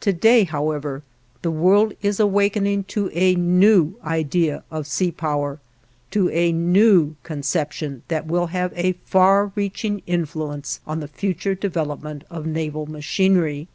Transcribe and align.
To 0.00 0.12
day, 0.12 0.42
however, 0.42 1.04
the 1.42 1.50
world 1.52 1.92
is 2.02 2.18
awakening 2.18 2.82
to 2.90 3.08
a 3.12 3.36
new 3.36 3.94
idea 4.02 4.64
of 4.68 4.84
sea 4.88 5.12
power, 5.12 5.60
to 6.10 6.28
a 6.30 6.50
new 6.50 7.14
conception 7.22 8.02
that 8.08 8.26
will 8.26 8.46
have 8.48 8.72
a 8.74 8.94
far 9.04 9.52
reaching 9.54 10.02
influence 10.08 10.80
on 10.88 10.98
the 10.98 11.06
future 11.06 11.54
development 11.54 12.24
of 12.28 12.46
naval 12.46 12.86
machinery. 12.86 13.68